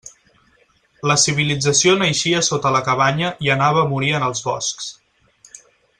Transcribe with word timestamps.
La 1.11 1.17
civilització 1.23 1.93
naixia 2.01 2.41
sota 2.49 2.73
la 2.77 2.81
cabanya 2.89 3.29
i 3.49 3.53
anava 3.57 3.83
a 3.85 3.87
morir 3.95 4.11
en 4.21 4.29
els 4.31 4.43
boscs. 4.51 4.91